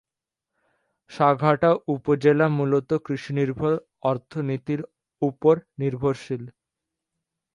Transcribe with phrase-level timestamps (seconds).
[1.11, 3.73] সাঘাটা উপজেলা মূলত কৃষি নির্ভর
[4.03, 4.81] অর্থনীতির
[5.21, 6.43] উপর নির্ভরশীল।